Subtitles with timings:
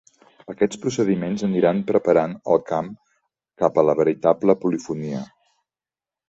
[0.51, 2.89] Aquests procediments aniran preparant el camp
[3.65, 5.23] cap a la veritable polifonia.